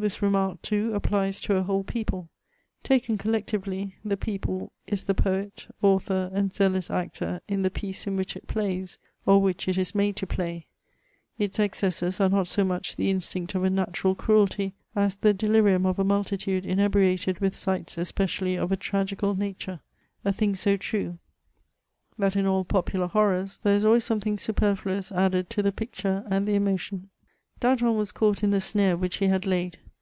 This 0.00 0.22
remark, 0.22 0.62
too, 0.62 0.94
applies 0.94 1.40
to 1.42 1.56
a 1.56 1.62
whole 1.62 1.84
people; 1.84 2.30
taken 2.82 3.18
collectively, 3.18 3.96
the 4.02 4.16
people 4.16 4.72
is 4.86 5.04
the 5.04 5.12
poet, 5.12 5.66
author, 5.82 6.30
and 6.32 6.50
zealous 6.50 6.90
actor 6.90 7.42
in 7.48 7.60
the 7.60 7.70
piece 7.70 8.06
in 8.06 8.16
which 8.16 8.34
it 8.34 8.46
plays, 8.46 8.96
or 9.26 9.42
which 9.42 9.68
it 9.68 9.76
is 9.76 9.94
made 9.94 10.16
to 10.16 10.26
play. 10.26 10.64
Its 11.38 11.58
excesses 11.60 12.18
are 12.18 12.30
not 12.30 12.48
so 12.48 12.64
much 12.64 12.96
the 12.96 13.10
instinct 13.10 13.54
of 13.54 13.62
a 13.62 13.68
natural 13.68 14.14
cruelty, 14.14 14.72
as 14.96 15.16
the 15.16 15.34
delirium 15.34 15.84
of 15.84 15.98
a 15.98 16.04
multitude 16.04 16.64
inebriated 16.64 17.40
with 17.40 17.54
sights 17.54 17.98
especially 17.98 18.56
of 18.56 18.72
a 18.72 18.78
tragical 18.78 19.34
nature; 19.34 19.80
a 20.24 20.32
thing 20.32 20.56
so 20.56 20.78
true, 20.78 21.18
that 22.16 22.36
in 22.36 22.46
all 22.46 22.64
324 22.64 22.64
HEMOIBS 22.64 22.64
OF 22.64 22.68
popular 22.68 23.08
hoRon, 23.08 23.60
there 23.64 23.76
is 23.76 23.84
always 23.84 24.08
somiRthing 24.08 24.38
Bupexfluous 24.38 25.14
added 25.14 25.50
to 25.50 25.62
the 25.62 25.70
picture 25.70 26.24
and 26.30 26.48
the 26.48 26.56
emotioii. 26.58 27.10
DantOEL 27.60 27.94
was 27.94 28.12
caught 28.12 28.42
in 28.42 28.50
the 28.50 28.62
snaie 28.62 28.98
which 28.98 29.18
he 29.18 29.26
had 29.26 29.44
laid. 29.44 29.78